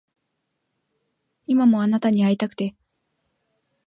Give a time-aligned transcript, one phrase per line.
[1.45, 2.75] 今もあなたに逢いたくて